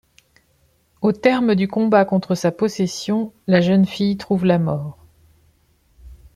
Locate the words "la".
3.45-3.61, 4.45-4.57